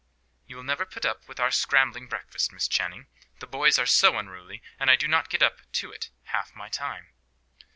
[0.47, 3.05] "You will never put up with our scrambling breakfast, Miss Channing.
[3.39, 6.69] The boys are so unruly; and I do not get up to it half my
[6.69, 7.09] time."